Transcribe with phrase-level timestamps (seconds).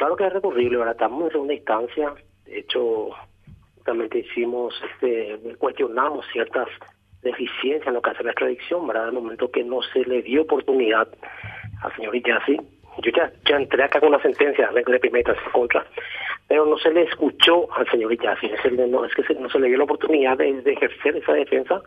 [0.00, 0.94] claro que es recurrible, ¿verdad?
[0.94, 2.14] Estamos en segunda instancia.
[2.46, 3.10] De hecho,
[3.76, 6.68] justamente hicimos, este, cuestionamos ciertas
[7.20, 9.08] deficiencias en lo que hace la extradición, ¿verdad?
[9.08, 11.06] el momento que no se le dio oportunidad
[11.82, 12.56] al señor Iñasi.
[13.02, 15.84] Yo ya, ya entré acá con una sentencia de primera y contra,
[16.48, 18.46] pero no se le escuchó al señor Iñasi.
[18.46, 21.82] Es, no, es que no se le dio la oportunidad de, ejercer esa defensa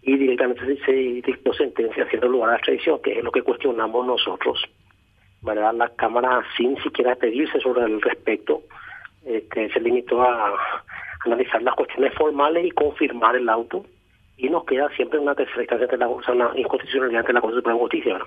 [0.00, 4.06] y directamente se, dictó sentencia haciendo lugar a la extradición, que es lo que cuestionamos
[4.06, 4.64] nosotros.
[5.42, 5.74] ¿Verdad?
[5.74, 8.62] La Cámara, sin siquiera pedirse sobre el respecto,
[9.24, 10.54] este, se limitó a
[11.24, 13.84] analizar las cuestiones formales y confirmar el auto
[14.36, 17.40] y nos queda siempre una tercera instancia de la, o sea, una inconstitucionalidad ante la
[17.40, 18.18] Corte Suprema de Justicia.
[18.18, 18.24] ¿no?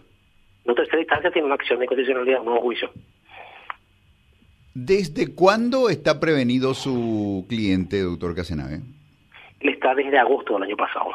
[0.66, 2.90] Una tercera instancia tiene una acción de inconstitucionalidad, un nuevo juicio.
[4.74, 8.82] ¿Desde cuándo está prevenido su cliente, doctor Casenave?
[9.62, 11.12] Él está desde agosto del año pasado.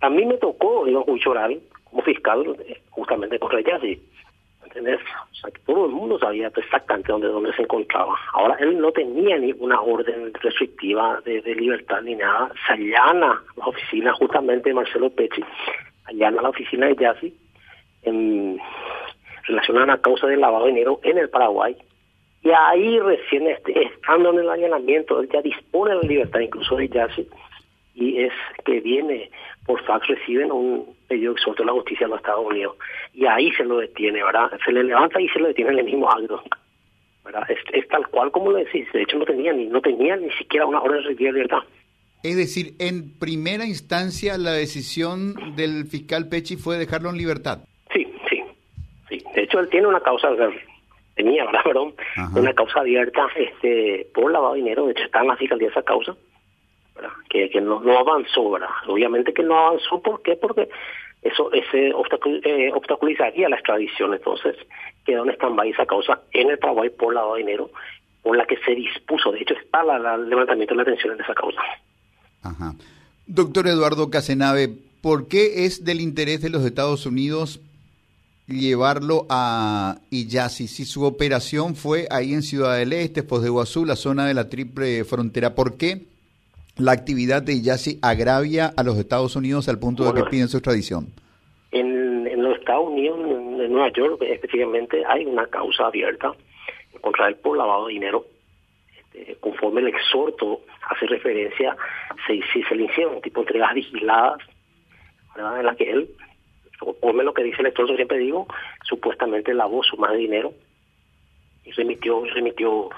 [0.00, 2.44] A mí me tocó un juicio oral como fiscal
[2.90, 3.98] justamente con Reyes
[4.68, 5.00] ¿entendés?
[5.32, 8.14] O sea, que todo el mundo sabía exactamente dónde, dónde se encontraba.
[8.34, 12.52] Ahora, él no tenía ninguna orden restrictiva de, libertad ni nada.
[12.66, 15.42] Se allana la oficina justamente de Marcelo Pecci,
[16.04, 17.34] allana la oficina de Yassi
[18.02, 18.60] en
[19.44, 21.76] relación a una causa de lavado de dinero en el Paraguay.
[22.42, 26.76] Y ahí recién, este, estando en el allanamiento, él ya dispone de la libertad incluso
[26.76, 27.28] de Yassi
[27.98, 28.32] y es
[28.64, 29.30] que viene
[29.66, 32.76] por fax, reciben un pedido de exhorto de la justicia de los Estados Unidos
[33.12, 34.50] y ahí se lo detiene, ¿verdad?
[34.64, 36.42] Se le levanta y se lo detiene en el mismo acto.
[37.24, 37.42] ¿verdad?
[37.50, 40.64] Es, tal cual como lo decís, de hecho no tenía ni no tenía ni siquiera
[40.64, 41.58] una orden de libertad.
[42.22, 47.58] Es decir, en primera instancia la decisión del fiscal Pechi fue dejarlo en libertad.
[47.92, 48.42] Sí, sí,
[49.08, 49.22] sí.
[49.34, 50.28] De hecho él tiene una causa,
[51.16, 51.60] tenía, ¿verdad?
[51.64, 51.94] Perdón,
[52.34, 55.82] una causa abierta este por lavado de dinero, de hecho está en la fiscalía esa
[55.82, 56.16] causa
[57.28, 58.68] que, no, avanzó, ¿verdad?
[58.86, 60.36] Obviamente que no avanzó, ¿por qué?
[60.36, 60.68] Porque
[61.22, 64.56] eso ese eh, obstaculizaría la extradición, entonces
[65.04, 67.70] quedó en stand-by esa causa en el Paraguay por lavado de dinero,
[68.22, 71.34] por la que se dispuso, de hecho está el levantamiento de la atención en esa
[71.34, 71.60] causa.
[73.26, 74.70] Doctor Eduardo Casenave,
[75.02, 77.60] ¿por qué es del interés de los Estados Unidos
[78.46, 83.84] llevarlo a Iyasi si su operación fue ahí en Ciudad del Este, Foz de Iguazú,
[83.84, 85.54] la zona de la triple frontera?
[85.54, 86.06] ¿Por qué
[86.78, 90.58] la actividad de Yassi agravia a los Estados Unidos al punto de que piden su
[90.58, 91.08] extradición?
[91.72, 96.32] En, en, los Estados Unidos, en, Nueva York específicamente, hay una causa abierta
[97.00, 98.24] contra él por lavado de dinero.
[98.96, 101.76] Este, conforme el exhorto hace referencia,
[102.26, 104.38] se, si se le hicieron tipo entregas vigiladas,
[105.34, 105.60] ¿verdad?
[105.60, 106.08] en la que él,
[106.78, 108.46] conforme lo que dice el exhorto, siempre digo,
[108.84, 110.54] supuestamente lavó su más de dinero
[111.64, 112.88] y remitió, remitió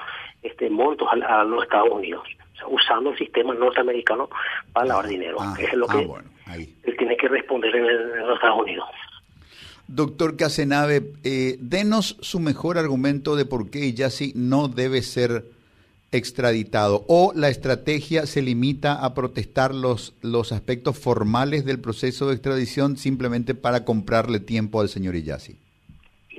[0.43, 2.23] este montos a los Estados Unidos
[2.69, 4.29] usando el sistema norteamericano
[4.73, 5.39] para lavar dinero.
[5.41, 8.89] Ah, es lo ah, que él tiene que responder en, los Estados Unidos.
[9.87, 15.45] Doctor Casenave, eh, denos su mejor argumento de por qué Yassi no debe ser
[16.13, 22.35] extraditado o la estrategia se limita a protestar los, los aspectos formales del proceso de
[22.35, 25.57] extradición simplemente para comprarle tiempo al señor Iyasi.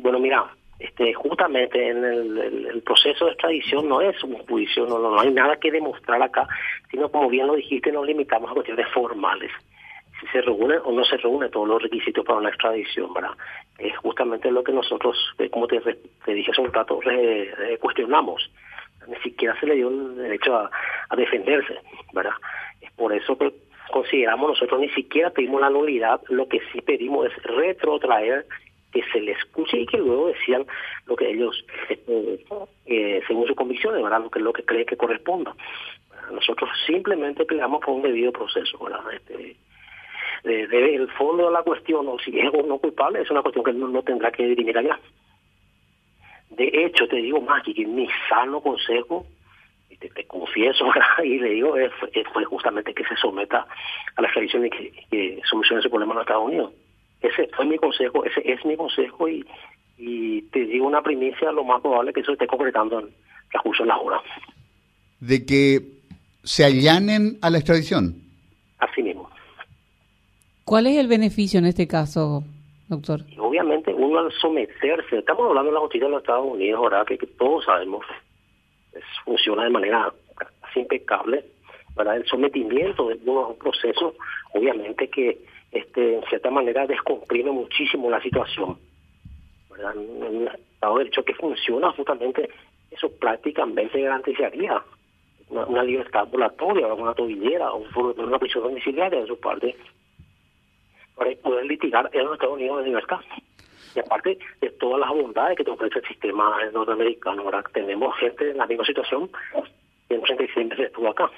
[0.02, 5.20] Bueno, mira, este, justamente en el, proceso de extradición no es un juicio, no, no,
[5.20, 6.48] hay nada que demostrar acá,
[6.90, 9.52] sino como bien lo dijiste, nos limitamos a cuestiones formales.
[10.20, 13.32] Si se reúne o no se reúne todos los requisitos para una extradición, ¿verdad?
[13.78, 15.80] Es justamente lo que nosotros, eh, como te,
[16.26, 17.00] dije hace un rato,
[17.80, 18.52] cuestionamos.
[19.08, 20.70] Ni siquiera se le dio el derecho a,
[21.10, 21.76] a defenderse,
[22.14, 22.34] ¿verdad?
[22.82, 23.52] Es por eso que
[23.92, 28.46] consideramos nosotros ni siquiera pedimos la nulidad, lo que sí pedimos es retrotraer
[28.92, 30.66] que se le escuche y que luego decían
[31.06, 32.44] lo que ellos, eh,
[32.86, 34.22] eh, según sus convicciones, ¿verdad?
[34.22, 35.56] Lo que, lo que cree que corresponda.
[36.32, 39.02] Nosotros simplemente peleamos por un debido proceso, ¿verdad?
[39.14, 39.56] Este,
[40.44, 43.66] de, el fondo de la cuestión, o si es o no culpable, es una cuestión
[43.66, 45.00] que no, tendrá que dirimir allá.
[46.50, 49.26] De hecho, te digo más, que mi sano consejo,
[50.00, 50.86] te, te confieso,
[51.24, 51.76] y le digo,
[52.34, 53.68] fue, justamente que se someta
[54.16, 56.74] a la extradición y que, que solucione ese problema en los Estados Unidos.
[57.22, 59.46] Ese fue mi consejo, ese es mi consejo y,
[59.98, 63.14] y te digo una primicia, lo más probable que eso esté concretando en
[63.64, 64.22] justo en la hora.
[65.20, 65.82] ¿De que
[66.44, 68.16] se allanen a la extradición?
[68.80, 69.30] Así mismo.
[70.64, 72.44] ¿Cuál es el beneficio en este caso,
[72.88, 73.22] doctor?
[73.38, 77.18] obviamente uno al someterse, estamos hablando de la justicia de los Estados Unidos, ahora que,
[77.18, 78.06] todos sabemos,
[79.26, 80.14] funciona de manera
[80.62, 81.44] casi impecable,
[81.96, 82.18] ¿verdad?
[82.18, 84.16] El sometimiento de uno a un proceso,
[84.54, 88.78] obviamente que este, en cierta manera descomprime muchísimo la situación.
[89.70, 89.96] ¿verdad?
[89.96, 92.50] En Estado de Derecho que funciona justamente,
[92.90, 94.84] eso prácticamente garantizaría
[95.50, 97.86] una, una libertad volatoria, una tobillera, o
[98.18, 99.76] una prisión domiciliaria de su parte,
[101.16, 103.20] para poder litigar en los Estados Unidos de libertad.
[103.96, 108.52] Y aparte de todas las bondades que te ofrece el sistema norteamericano, ahora tenemos gente
[108.52, 109.30] en la misma situación
[110.08, 111.30] que en 36 meses estuvo acá.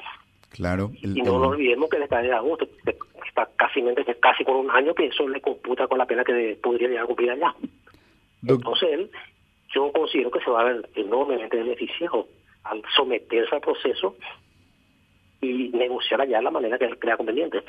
[0.51, 0.91] Claro.
[1.01, 2.67] y no nos olvidemos que el estado de agosto
[3.33, 3.83] está casi,
[4.19, 7.07] casi con un año que eso le computa con la pena que podría llegar a
[7.07, 7.53] cumplir allá.
[8.47, 9.11] Entonces él,
[9.73, 12.27] yo considero que se va a ver enormemente beneficiado
[12.63, 14.15] al someterse al proceso
[15.41, 17.63] y negociar allá de la manera que él crea conveniente.